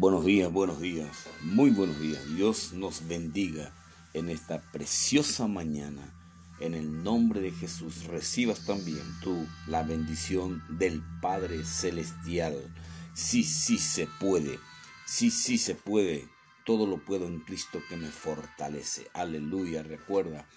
[0.00, 2.24] Buenos días, buenos días, muy buenos días.
[2.36, 3.74] Dios nos bendiga
[4.14, 6.14] en esta preciosa mañana.
[6.60, 12.72] En el nombre de Jesús recibas también tú la bendición del Padre Celestial.
[13.12, 14.60] Sí, sí se puede.
[15.04, 16.28] Sí, sí se puede.
[16.64, 19.08] Todo lo puedo en Cristo que me fortalece.
[19.14, 19.82] Aleluya.
[19.82, 20.48] Recuerda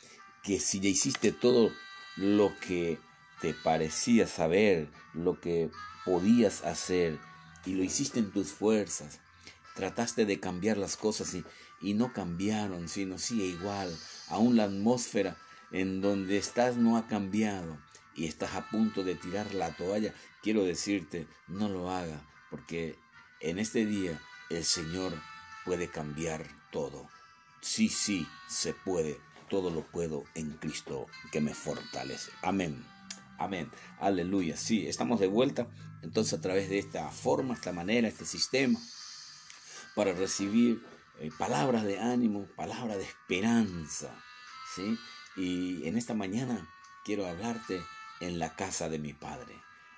[0.43, 1.71] que si ya hiciste todo
[2.15, 2.99] lo que
[3.41, 5.71] te parecía saber, lo que
[6.05, 7.17] podías hacer,
[7.65, 9.19] y lo hiciste en tus fuerzas,
[9.75, 11.43] trataste de cambiar las cosas y,
[11.81, 13.95] y no cambiaron, sino sigue igual.
[14.29, 15.37] Aún la atmósfera
[15.71, 17.77] en donde estás no ha cambiado
[18.15, 22.97] y estás a punto de tirar la toalla, quiero decirte, no lo haga, porque
[23.39, 25.13] en este día el Señor
[25.65, 27.07] puede cambiar todo.
[27.61, 29.17] Sí, sí, se puede.
[29.49, 32.31] Todo lo puedo en Cristo que me fortalece.
[32.41, 32.85] Amén.
[33.37, 33.69] Amén.
[33.99, 34.55] Aleluya.
[34.55, 35.67] Sí, estamos de vuelta
[36.01, 38.79] entonces a través de esta forma, esta manera, este sistema,
[39.95, 40.83] para recibir
[41.19, 44.15] eh, palabras de ánimo, palabras de esperanza.
[44.73, 44.97] ¿sí?
[45.35, 46.67] Y en esta mañana
[47.03, 47.81] quiero hablarte
[48.19, 49.55] en la casa de mi Padre,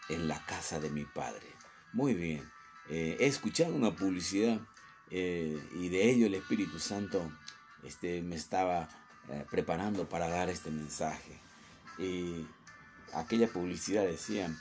[0.09, 1.47] en la casa de mi Padre.
[1.91, 2.51] Muy bien,
[2.89, 4.59] eh, he escuchado una publicidad
[5.11, 7.31] eh, y de ello el Espíritu Santo
[7.83, 8.89] este, me estaba
[9.49, 11.39] preparando para dar este mensaje.
[11.97, 12.45] Y
[13.13, 14.53] aquella publicidad decía,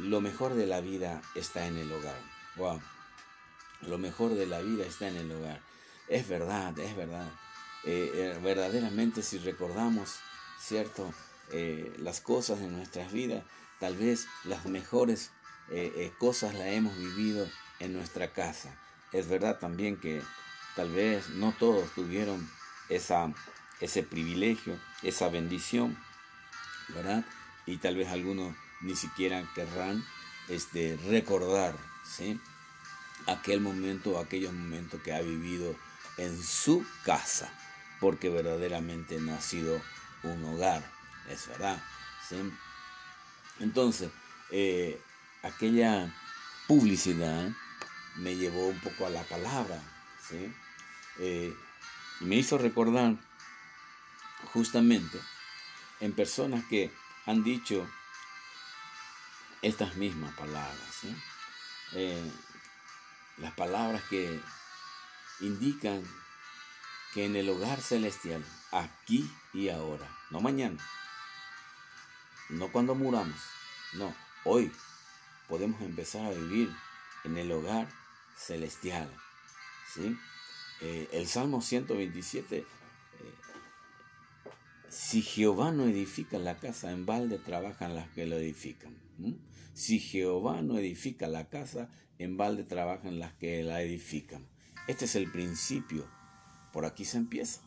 [0.00, 2.18] lo mejor de la vida está en el hogar.
[2.56, 2.80] Wow.
[3.86, 5.60] Lo mejor de la vida está en el hogar.
[6.08, 7.30] Es verdad, es verdad.
[7.84, 10.16] Eh, eh, verdaderamente si recordamos,
[10.60, 11.12] ¿cierto?
[11.98, 13.44] las cosas en nuestras vidas,
[13.78, 15.30] tal vez las mejores
[16.18, 17.46] cosas las hemos vivido
[17.80, 18.74] en nuestra casa.
[19.12, 20.22] Es verdad también que
[20.74, 22.50] tal vez no todos tuvieron
[22.88, 23.32] esa,
[23.80, 25.96] ese privilegio, esa bendición,
[26.88, 27.24] ¿verdad?
[27.66, 30.04] Y tal vez algunos ni siquiera querrán
[30.48, 32.40] este, recordar ¿sí?
[33.26, 35.76] Aquel momento, aquellos momentos que ha vivido
[36.16, 37.52] en su casa,
[38.00, 39.80] porque verdaderamente no ha sido
[40.22, 40.82] un hogar,
[41.28, 41.82] es verdad.
[42.28, 42.36] ¿sí?
[43.60, 44.10] Entonces,
[44.50, 45.00] eh,
[45.42, 46.14] aquella
[46.66, 47.50] publicidad
[48.16, 49.80] me llevó un poco a la palabra,
[50.28, 50.52] ¿sí?
[51.18, 51.54] Eh,
[52.20, 53.16] me hizo recordar
[54.52, 55.18] justamente
[56.00, 56.92] en personas que
[57.26, 57.88] han dicho
[59.62, 61.00] estas mismas palabras.
[61.92, 62.30] Eh,
[63.38, 64.40] las palabras que
[65.40, 66.02] indican
[67.12, 70.82] que en el hogar celestial, aquí y ahora, no mañana,
[72.48, 73.40] no cuando muramos,
[73.94, 74.14] no,
[74.44, 74.72] hoy
[75.48, 76.74] podemos empezar a vivir
[77.24, 77.88] en el hogar
[78.36, 79.10] celestial.
[79.94, 80.18] ¿sí?
[80.80, 82.66] Eh, el Salmo 127
[84.94, 88.94] si Jehová no edifica la casa, en balde trabajan las que lo edifican.
[89.72, 94.46] Si Jehová no edifica la casa, en balde trabajan las que la edifican.
[94.86, 96.06] Este es el principio.
[96.72, 97.60] Por aquí se empieza.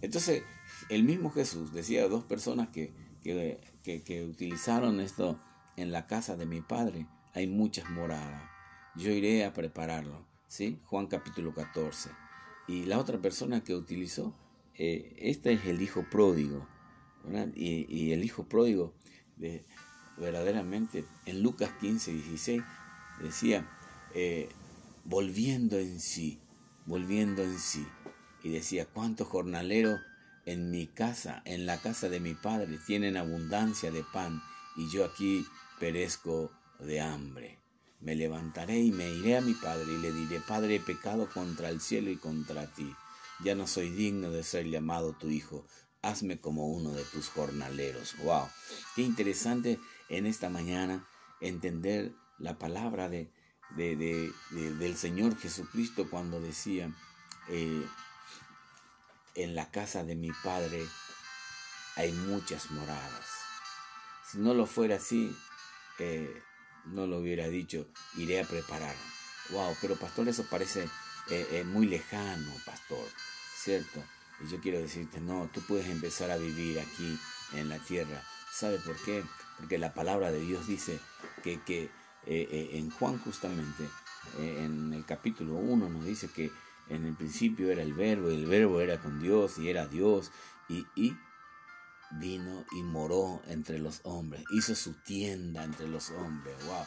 [0.00, 0.42] Entonces,
[0.88, 5.40] el mismo Jesús decía a dos personas que, que, utilizaron esto
[5.76, 7.06] en la casa de mi Padre.
[7.34, 8.42] Hay muchas moradas.
[8.96, 10.26] Yo iré a prepararlo.
[10.46, 10.80] ¿sí?
[10.84, 12.10] Juan capítulo 14.
[12.68, 14.34] Y la otra persona que utilizó
[14.78, 16.66] eh, este es el hijo pródigo.
[17.54, 18.94] Y, el hijo pródigo,
[19.36, 19.66] de,
[20.20, 22.62] verdaderamente, en Lucas 15, 16,
[23.22, 23.68] decía,
[24.14, 24.48] eh,
[25.04, 26.40] volviendo en sí,
[26.86, 27.86] volviendo en sí.
[28.42, 30.00] Y decía, ¿cuántos jornaleros
[30.46, 34.42] en mi casa, en la casa de mi padre, tienen abundancia de pan
[34.76, 35.44] y yo aquí
[35.80, 37.58] perezco de hambre?
[38.00, 41.68] Me levantaré y me iré a mi padre y le diré, Padre, he pecado contra
[41.68, 42.94] el cielo y contra ti
[43.40, 45.64] ya no soy digno de ser llamado tu hijo,
[46.02, 48.16] hazme como uno de tus jornaleros.
[48.22, 48.48] ¡Wow!
[48.96, 49.78] Qué interesante
[50.08, 51.06] en esta mañana
[51.40, 53.30] entender la palabra de,
[53.76, 56.90] del Señor Jesucristo cuando decía,
[57.48, 57.86] eh,
[59.34, 60.84] en la casa de mi Padre
[61.96, 63.26] hay muchas moradas.
[64.30, 65.34] Si no lo fuera así,
[65.98, 66.42] eh,
[66.86, 68.94] no lo hubiera dicho, iré a preparar.
[69.50, 70.88] Wow, pero pastor, eso parece
[71.30, 73.06] eh, muy lejano, pastor.
[73.58, 74.02] ¿cierto?
[74.40, 77.18] Y yo quiero decirte, no, tú puedes empezar a vivir aquí
[77.54, 78.22] en la tierra.
[78.52, 79.24] ¿Sabe por qué?
[79.58, 80.98] Porque la palabra de Dios dice
[81.42, 81.90] que, que
[82.26, 83.84] eh, eh, en Juan justamente,
[84.38, 86.50] eh, en el capítulo 1 nos dice que
[86.88, 90.30] en el principio era el verbo, y el verbo era con Dios y era Dios,
[90.68, 91.16] y, y
[92.20, 96.56] vino y moró entre los hombres, hizo su tienda entre los hombres.
[96.66, 96.86] Wow.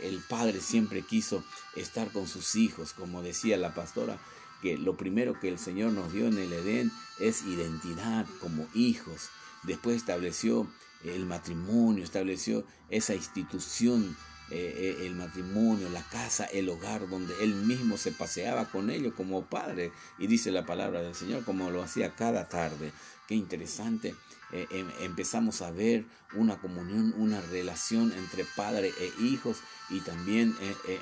[0.00, 1.44] el Padre siempre quiso
[1.76, 4.18] estar con sus hijos, como decía la pastora,
[4.60, 9.30] que lo primero que el Señor nos dio en el Edén es identidad como hijos.
[9.64, 10.66] Después estableció
[11.04, 14.16] el matrimonio, estableció esa institución
[14.50, 19.14] eh, eh, el matrimonio, la casa, el hogar, donde él mismo se paseaba con ellos
[19.14, 19.90] como padre.
[20.18, 22.92] Y dice la palabra del Señor, como lo hacía cada tarde.
[23.26, 24.14] Qué interesante.
[24.52, 29.58] Eh, em, empezamos a ver una comunión, una relación entre padre e hijos
[29.88, 30.54] y también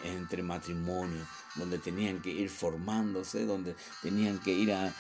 [0.05, 1.27] entre matrimonio,
[1.57, 4.95] donde tenían que ir formándose, donde tenían que ir a,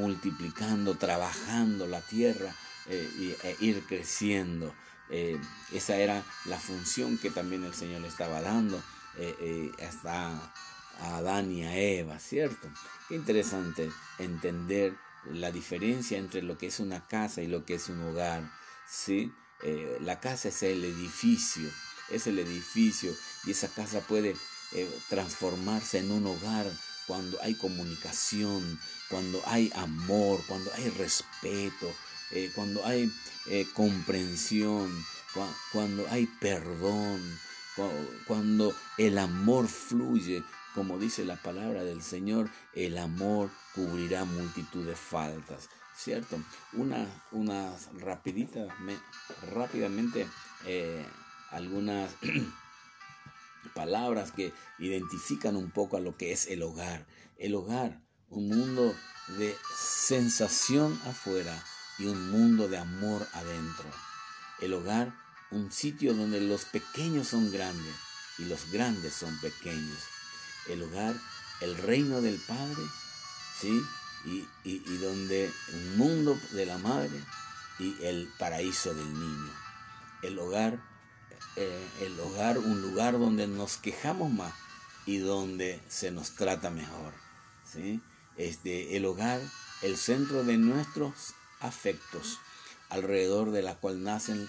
[0.00, 2.54] multiplicando, trabajando la tierra
[2.86, 4.74] e ir creciendo.
[5.10, 5.40] Eh,
[5.72, 8.80] esa era la función que también el Señor le estaba dando
[9.18, 10.52] eh, eh, hasta
[11.00, 12.68] a Adán y a Eva, ¿cierto?
[13.08, 14.94] Qué interesante entender
[15.32, 18.50] la diferencia entre lo que es una casa y lo que es un hogar,
[18.88, 19.32] ¿sí?
[20.00, 21.70] la casa es el edificio,
[22.08, 23.14] es el edificio
[23.44, 24.34] y esa casa puede
[25.10, 26.66] transformarse en un hogar
[27.06, 31.92] cuando hay comunicación, cuando hay amor, cuando hay respeto,
[32.54, 33.10] cuando hay
[33.48, 34.90] eh, comprensión,
[35.72, 37.20] cuando hay perdón,
[38.26, 40.42] cuando el amor fluye,
[40.74, 45.68] como dice la palabra del Señor, el amor cubrirá multitud de faltas.
[45.96, 46.38] ¿Cierto?
[46.72, 48.66] Una, una rapidita,
[49.52, 50.26] rápidamente,
[50.64, 51.04] eh,
[51.50, 52.10] algunas
[53.74, 57.06] palabras que identifican un poco a lo que es el hogar.
[57.36, 58.00] El hogar,
[58.30, 58.96] un mundo
[59.38, 61.62] de sensación afuera,
[62.00, 63.84] y un mundo de amor adentro.
[64.60, 65.12] El hogar,
[65.50, 67.94] un sitio donde los pequeños son grandes
[68.38, 69.98] y los grandes son pequeños.
[70.68, 71.14] El hogar,
[71.60, 72.82] el reino del Padre,
[73.60, 73.82] ¿sí?
[74.24, 77.22] Y, donde un mundo de la madre
[77.78, 79.52] y el paraíso del niño.
[80.22, 80.82] El hogar,
[81.56, 84.54] eh, el hogar, un lugar donde nos quejamos más
[85.04, 87.12] y donde se nos trata mejor.
[87.70, 88.00] ¿sí?
[88.40, 89.38] El hogar,
[89.82, 92.38] el centro de nuestros afectos,
[92.88, 94.48] alrededor de la cual nacen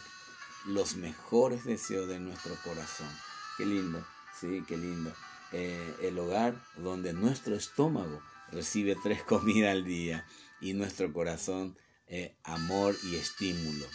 [0.66, 3.10] los mejores deseos de nuestro corazón.
[3.58, 4.06] Qué lindo,
[4.40, 5.14] sí, qué lindo.
[5.52, 8.22] Eh, el hogar donde nuestro estómago
[8.54, 10.26] recibe tres comidas al día
[10.62, 11.78] y nuestro corazón
[12.08, 13.86] eh, amor y estímulo.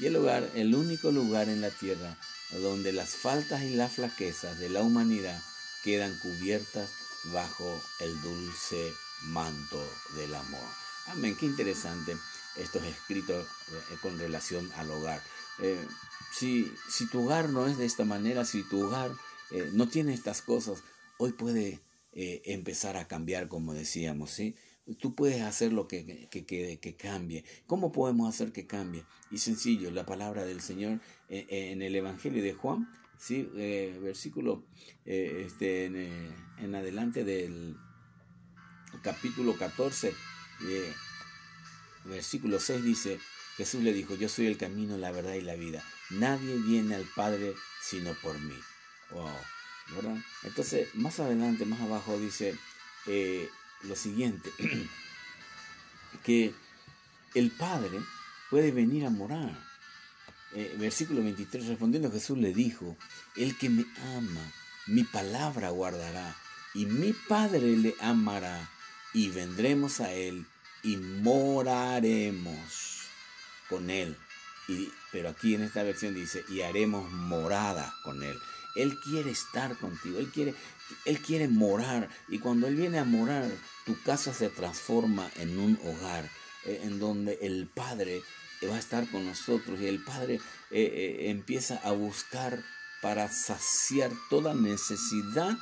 [0.00, 2.18] Y el hogar, el único lugar en la tierra
[2.50, 5.40] donde las faltas y las flaquezas de la humanidad
[5.84, 6.90] quedan cubiertas
[7.32, 8.92] bajo el dulce
[9.24, 9.82] manto
[10.16, 10.68] del amor.
[11.06, 12.16] Amén, qué interesante
[12.58, 15.22] estos escritos eh, con relación al hogar.
[15.60, 15.84] Eh,
[16.32, 19.10] si, si, tu hogar no es de esta manera, si tu hogar
[19.50, 20.82] eh, no tiene estas cosas,
[21.18, 21.80] hoy puede
[22.10, 24.56] empezar a cambiar, como decíamos, ¿sí?
[24.98, 27.44] Tú puedes hacer lo que, que, que, cambie.
[27.68, 29.04] ¿Cómo podemos hacer que cambie?
[29.30, 33.42] Y sencillo, la palabra del Señor en el Evangelio de Juan, ¿sí?
[34.02, 34.64] versículo
[35.04, 37.76] este, en, en, adelante del
[39.02, 40.14] capítulo 14,
[42.04, 43.20] versículo 6 dice,
[43.56, 45.82] Jesús le dijo, yo soy el camino, la verdad y la vida.
[46.10, 48.58] Nadie viene al Padre sino por mí.
[50.42, 52.56] Entonces, más adelante, más abajo dice
[53.06, 53.48] eh,
[53.82, 54.50] lo siguiente,
[56.24, 56.54] que
[57.34, 57.98] el Padre
[58.50, 59.66] puede venir a morar.
[60.54, 62.96] Eh, versículo 23, respondiendo Jesús le dijo,
[63.36, 63.84] el que me
[64.16, 64.52] ama,
[64.86, 66.36] mi palabra guardará,
[66.74, 68.70] y mi Padre le amará,
[69.12, 70.46] y vendremos a él
[70.82, 72.58] y moraremos
[73.68, 74.16] con Él.
[74.68, 78.38] Y, pero aquí en esta versión dice, y haremos morada con Él.
[78.76, 80.54] Él quiere estar contigo, Él quiere,
[81.04, 82.08] Él quiere morar.
[82.28, 83.50] Y cuando Él viene a morar,
[83.86, 86.30] tu casa se transforma en un hogar,
[86.64, 88.22] eh, en donde el Padre
[88.68, 92.62] va a estar con nosotros y el Padre eh, eh, empieza a buscar
[93.00, 95.56] para saciar toda necesidad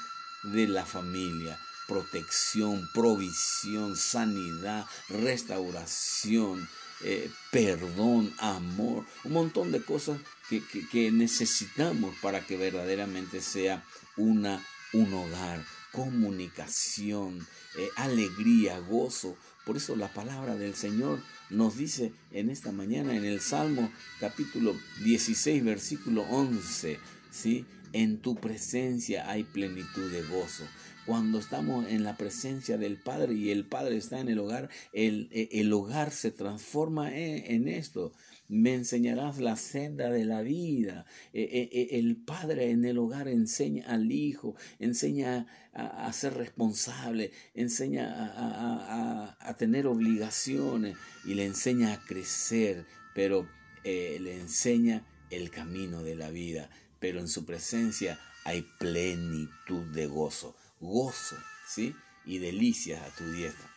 [0.44, 6.68] de la familia protección, provisión, sanidad, restauración,
[7.02, 13.84] eh, perdón, amor, un montón de cosas que, necesitamos para que verdaderamente sea
[14.16, 19.36] una, un hogar, comunicación, eh, alegría, gozo.
[19.64, 24.76] Por eso la palabra del Señor nos dice en esta mañana en el Salmo capítulo
[25.02, 26.98] 16 versículo 11,
[27.30, 27.66] ¿sí?
[27.92, 30.64] En tu presencia hay plenitud de gozo.
[31.06, 35.28] Cuando estamos en la presencia del Padre y el Padre está en el hogar, el,
[35.30, 38.12] e, el hogar se transforma en, esto.
[38.48, 41.06] Me enseñarás la senda de la vida.
[41.32, 48.12] E, e, el Padre en el hogar enseña al Hijo, enseña a, ser responsable, enseña
[48.12, 53.46] a, a, tener obligaciones y le enseña a crecer, pero
[53.84, 56.68] eh, le enseña el camino de la vida.
[57.06, 61.36] Pero en su presencia hay plenitud de gozo gozo,
[61.68, 61.94] ¿sí?
[62.25, 63.70] Y delicias a tu dieta.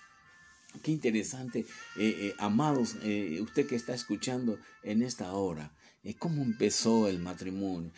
[0.81, 5.71] Qué interesante, eh, eh, amados, eh, usted que está escuchando en esta hora,
[6.17, 7.91] cómo empezó el matrimonio.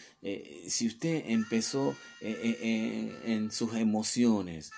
[0.67, 4.73] Si usted empezó en sus emociones,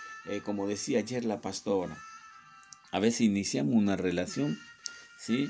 [0.46, 1.98] como decía ayer la pastora,
[2.92, 4.60] a veces iniciamos una relación,
[5.18, 5.50] ¿sí?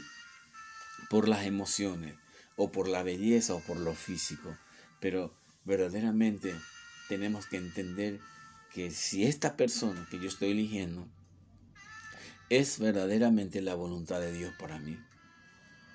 [1.10, 2.16] Por las emociones,
[2.56, 4.56] o por la belleza, o por lo físico.
[5.04, 5.34] Pero
[5.66, 6.56] verdaderamente
[7.10, 8.22] tenemos que entender
[8.74, 11.10] que si esta persona que yo estoy eligiendo
[12.50, 14.98] es verdaderamente la voluntad de Dios para mí,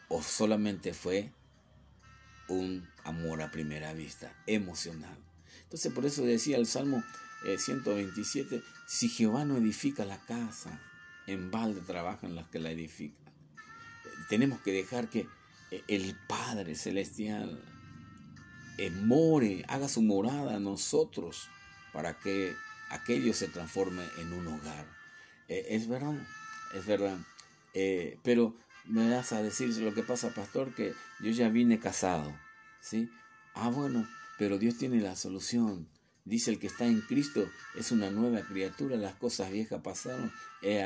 [0.08, 1.32] o solamente fue
[2.48, 5.16] un amor a primera vista, emocional.
[5.62, 7.02] Entonces por eso decía el Salmo
[7.56, 10.82] 127, eh, si Jehová no edifica la casa,
[11.26, 13.32] en balde trabajan los que la edifican.
[14.28, 15.26] Tenemos que dejar que
[15.70, 17.58] eh, el Padre Celestial
[18.90, 21.48] more, haga su morada a nosotros
[21.92, 22.54] para que
[22.90, 24.86] aquello se transforme en un hogar.
[25.48, 26.16] es verdad,
[26.74, 27.18] es verdad.
[28.22, 28.54] pero
[28.84, 32.34] me das a decir lo que pasa, pastor, que yo ya vine casado,
[32.80, 33.10] ¿sí?
[33.54, 34.08] Ah, bueno,
[34.38, 35.88] pero Dios tiene la solución.
[36.24, 40.32] Dice el que está en Cristo es una nueva criatura, las cosas viejas pasaron,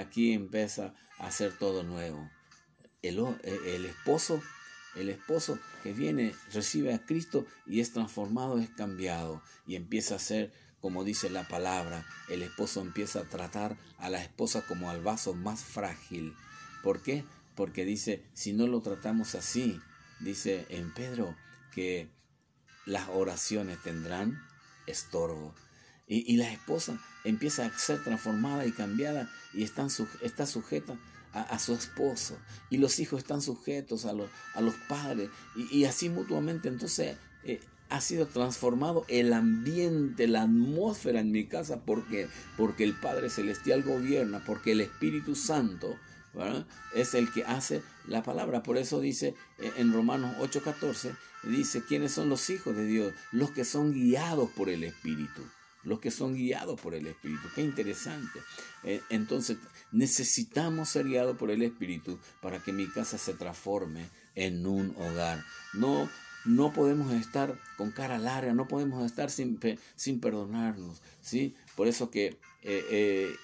[0.00, 2.30] aquí empieza a hacer todo nuevo.
[3.02, 4.40] El, el esposo,
[4.94, 10.20] el esposo que viene, recibe a Cristo y es transformado, es cambiado y empieza a
[10.20, 15.00] ser como dice la palabra, el esposo empieza a tratar a la esposa como al
[15.00, 16.34] vaso más frágil.
[16.82, 17.24] ¿Por qué?
[17.54, 19.80] porque dice, si no lo tratamos así,
[20.20, 21.36] dice en Pedro
[21.72, 22.10] que
[22.86, 24.42] las oraciones tendrán
[24.86, 25.54] estorbo.
[26.08, 29.88] Y, la esposa empieza a ser transformada y cambiada y está
[30.46, 30.98] sujeta
[31.32, 32.36] a, su esposo.
[32.70, 35.30] Y los hijos están sujetos a, los, a los padres.
[35.70, 36.68] Y, así mutuamente.
[36.68, 41.80] Entonces eh, ha sido transformado el ambiente, la atmósfera en mi casa.
[41.84, 45.96] porque Porque el Padre Celestial gobierna, porque el Espíritu Santo
[46.94, 48.62] es el que hace la palabra.
[48.62, 53.14] Por eso dice eh, en Romanos 8:14, dice, ¿quiénes son los hijos de Dios?
[53.32, 55.42] Los que son guiados por el Espíritu.
[55.84, 57.48] Los que son guiados por el Espíritu.
[57.54, 58.40] Qué interesante.
[58.84, 59.58] Eh, entonces,
[59.90, 65.44] necesitamos ser guiados por el Espíritu para que mi casa se transforme en un hogar.
[65.74, 66.08] No,
[66.44, 69.58] no podemos estar con cara larga, no podemos estar sin,
[69.96, 71.02] sin perdonarnos.
[71.20, 71.54] ¿sí?
[71.74, 73.34] Por eso que eh,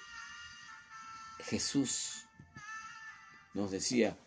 [1.39, 2.25] Jesús
[3.53, 4.17] nos decía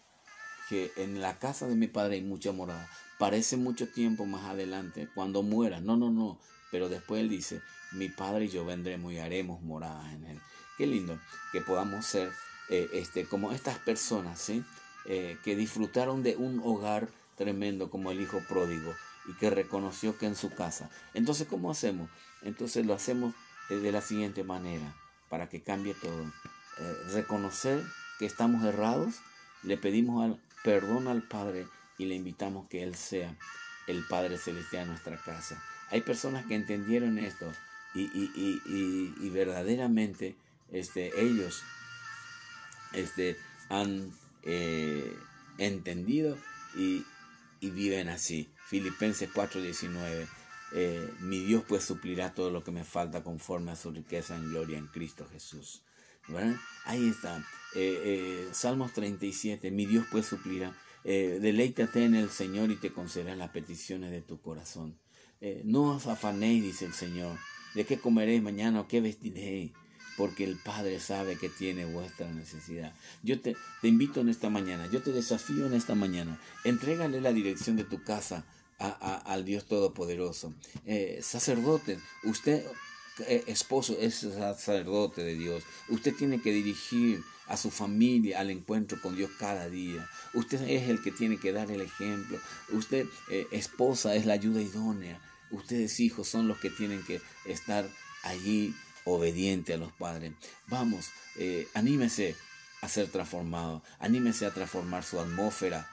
[0.69, 2.89] que en la casa de mi padre hay mucha morada.
[3.19, 5.81] Parece mucho tiempo más adelante, cuando muera.
[5.81, 6.39] No, no, no.
[6.71, 7.61] Pero después él dice,
[7.93, 10.41] mi padre y yo vendremos y haremos moradas en él.
[10.77, 11.19] Qué lindo
[11.53, 12.33] que podamos ser
[12.69, 14.65] eh, este, como estas personas, ¿sí?
[15.05, 18.95] Eh, que disfrutaron de un hogar tremendo como el hijo pródigo
[19.27, 20.91] y que reconoció que en su casa.
[21.15, 22.09] Entonces, ¿cómo hacemos?
[22.43, 23.35] Entonces lo hacemos
[23.69, 24.95] eh, de la siguiente manera,
[25.29, 26.33] para que cambie todo.
[27.13, 27.83] reconocer
[28.19, 29.17] que estamos errados,
[29.63, 31.67] le pedimos al, perdón al Padre
[31.99, 33.37] y le invitamos que Él sea
[33.87, 35.63] el Padre Celestial en nuestra casa.
[35.91, 37.53] Hay personas que entendieron esto
[37.95, 38.63] y,
[39.21, 40.37] y, verdaderamente
[40.71, 41.63] este, ellos
[42.93, 43.37] este,
[43.69, 45.17] han eh,
[45.59, 46.39] entendido
[46.77, 47.05] y,
[47.61, 48.51] viven así.
[48.67, 50.27] Filipenses 4:19.
[50.75, 54.49] Eh, mi Dios pues suplirá todo lo que me falta conforme a su riqueza en
[54.49, 55.83] gloria en Cristo Jesús.
[56.85, 57.39] Ahí está.
[57.75, 59.71] Eh, eh, Salmos 37.
[59.71, 60.75] Mi Dios pues suplirá.
[61.05, 64.99] Eh, deleítate en el Señor y te concederá las peticiones de tu corazón.
[65.65, 67.37] No os afanéis, dice el Señor,
[67.75, 69.73] de qué comeréis mañana o qué vestiréis,
[70.17, 72.95] porque el Padre sabe que tiene vuestra necesidad.
[73.23, 76.41] Yo te, te invito en esta mañana, yo te desafío en esta mañana.
[76.65, 78.45] Entrégale la dirección de tu casa
[78.79, 80.55] al Dios Todopoderoso.
[80.87, 82.65] Eh, sacerdote, usted
[83.27, 85.63] eh, esposo es sacerdote de Dios.
[85.89, 90.09] Usted tiene que dirigir a su familia al encuentro con Dios cada día.
[90.35, 92.39] Usted es el que tiene que dar el ejemplo.
[92.71, 95.21] Usted, eh, esposa, es la ayuda idónea.
[95.53, 97.89] Ustedes, hijos, son los que tienen que estar
[98.25, 100.33] allí obediente a los padres.
[100.67, 102.35] Vamos, eh, anímese
[102.81, 103.83] a ser transformado.
[104.01, 105.89] Anímese a transformar su atmósfera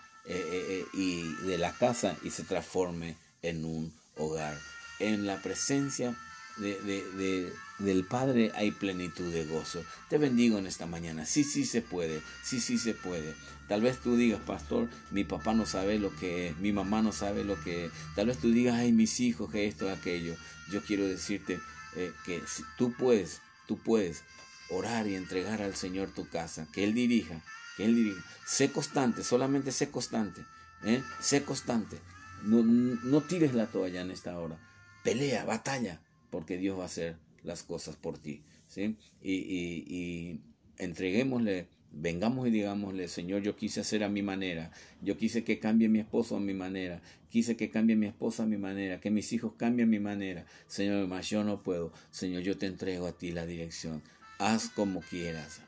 [0.93, 4.55] y de la casa y se transforme en un hogar.
[4.99, 6.15] En la presencia
[6.59, 9.83] de, del Padre hay plenitud de gozo.
[10.09, 11.25] Te bendigo en esta mañana.
[11.25, 12.21] Sí, sí se puede.
[12.43, 13.33] Sí, sí se puede.
[13.67, 17.11] Tal vez tú digas, pastor, mi papá no sabe lo que es, mi mamá no
[17.11, 17.91] sabe lo que es.
[18.15, 20.35] Tal vez tú digas, ay, mis hijos, que esto, aquello.
[20.71, 21.59] Yo quiero decirte
[21.95, 22.41] eh, que
[22.77, 24.23] tú puedes, tú puedes
[24.69, 27.41] orar y entregar al Señor tu casa, que Él dirija,
[27.77, 28.23] que Él dirija.
[28.45, 30.43] Sé constante, solamente sé constante.
[30.83, 31.03] ¿eh?
[31.21, 31.99] Sé constante.
[32.43, 34.57] No, no tires la toalla en esta hora.
[35.03, 38.43] Pelea, batalla porque Dios va a hacer las cosas por ti.
[38.67, 38.95] ¿sí?
[39.21, 40.41] Y, y,
[40.77, 44.71] entreguémosle Vengamos y digámosle, Señor, yo quise hacer a mi manera,
[45.01, 48.45] yo quise que cambie mi esposo a mi manera, quise que cambie mi esposa a
[48.45, 50.45] mi manera, que mis hijos cambien a mi manera.
[50.67, 51.91] Señor, más yo no puedo.
[52.11, 54.03] Señor, yo te entrego a ti la dirección.
[54.37, 55.61] Haz como quieras.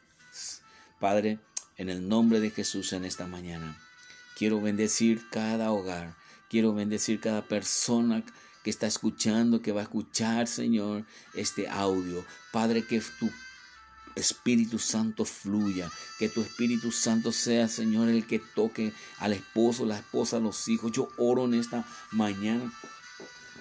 [1.00, 1.40] Padre,
[1.78, 3.80] en el nombre de Jesús en esta mañana,
[4.38, 6.16] quiero bendecir cada hogar,
[6.52, 8.24] quiero bendecir cada persona
[8.64, 12.26] que está escuchando, que va a escuchar, Señor, este audio.
[12.52, 13.30] Padre, que tu
[14.16, 15.90] Espíritu Santo fluya,
[16.20, 20.92] que tu Espíritu Santo sea, Señor, el que toque al esposo, la esposa, los hijos.
[20.92, 22.72] Yo oro en esta mañana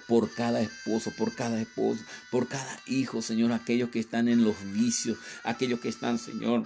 [0.07, 4.55] por cada esposo, por cada esposa, por cada hijo, Señor, aquellos que están en los
[4.73, 6.65] vicios, aquellos que están, Señor,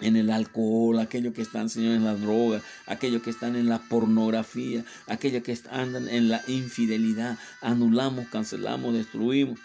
[0.00, 3.78] en el alcohol, aquellos que están, Señor, en la droga, aquellos que están en la
[3.78, 7.38] pornografía, aquellos que andan en la infidelidad.
[7.60, 9.58] Anulamos, cancelamos, destruimos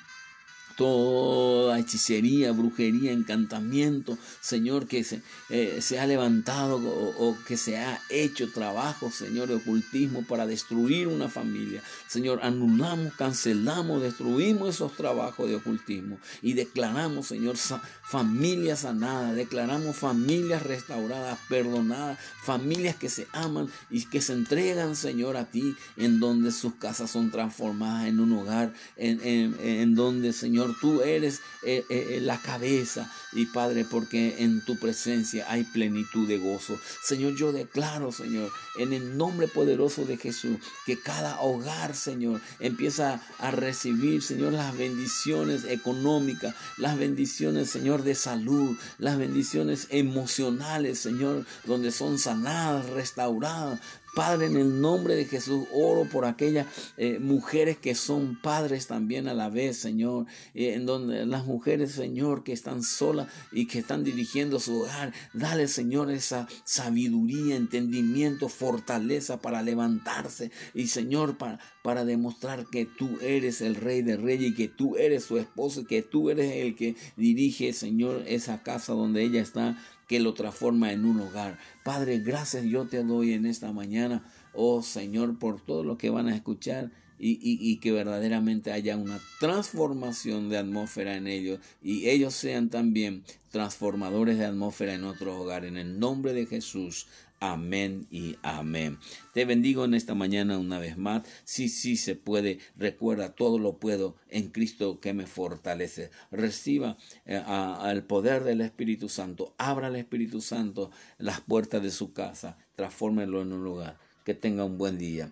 [0.76, 8.52] toda hechicería, brujería, encantamiento, Señor, que se, eh, ha levantado o, que se ha hecho
[8.52, 11.82] trabajo, Señor, de ocultismo para destruir una familia.
[12.08, 17.56] Señor, anulamos, cancelamos, destruimos esos trabajos de ocultismo y declaramos, Señor,
[18.04, 25.38] familias sanadas, declaramos familias restauradas, perdonadas, familias que se aman y que se entregan, Señor,
[25.38, 29.20] a ti, en donde sus casas son transformadas en un hogar, en,
[29.60, 33.12] en donde, Señor, tú eres eh, eh, eh, la cabeza.
[33.34, 36.80] Y Padre, porque en tu presencia hay plenitud de gozo.
[37.04, 43.22] Señor, yo declaro, Señor, en el nombre poderoso de Jesús, que cada hogar, Señor, empieza
[43.40, 51.46] a recibir, Señor, las bendiciones económicas, las bendiciones, Señor, de salud, las bendiciones emocionales, Señor,
[51.66, 53.80] donde son sanadas, restauradas,
[54.16, 56.68] Padre, en el nombre de Jesús, oro por aquellas
[56.98, 60.26] eh, mujeres que son padres también a la vez, Señor.
[60.54, 65.14] Eh, en donde las mujeres, Señor, que están solas y que están dirigiendo su hogar,
[65.34, 70.52] dale, Señor, esa sabiduría, entendimiento, fortaleza para levantarse.
[70.74, 74.96] Y, Señor, para, para demostrar que tú eres el Rey de Reyes y que tú
[74.96, 79.42] eres su esposo y que tú eres el que dirige, Señor, esa casa donde ella
[79.42, 81.58] está que lo transforma en un hogar.
[81.84, 86.28] Padre, gracias yo te doy en esta mañana, oh Señor, por todo lo que van
[86.28, 86.92] a escuchar.
[87.18, 93.24] Y, y, que verdaderamente haya una transformación de atmósfera en ellos y ellos sean también
[93.52, 95.64] transformadores de atmósfera en otro hogar.
[95.64, 97.08] En el nombre de Jesús.
[97.48, 98.98] Amén y amén.
[99.32, 101.22] Te bendigo en esta mañana una vez más.
[101.44, 102.58] Sí, sí se puede.
[102.76, 106.10] Recuerda, todo lo puedo en Cristo que me fortalece.
[106.32, 109.54] Reciba eh, al poder del Espíritu Santo.
[109.60, 112.58] Abra al Espíritu Santo las puertas de su casa.
[112.76, 114.00] Transfórmelo en un lugar.
[114.24, 115.32] Que tenga un buen día.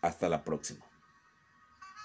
[0.00, 0.89] Hasta la próxima.